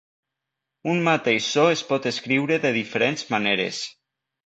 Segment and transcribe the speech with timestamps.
[0.93, 3.87] Un mateix so es pot escriure de diferents maneres.